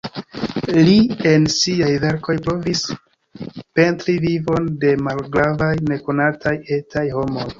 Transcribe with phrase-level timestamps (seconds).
[0.85, 0.93] Li
[1.31, 2.81] en siaj verkoj provis
[3.81, 7.47] pentri vivon de malgravaj nekonataj "etaj" homoj.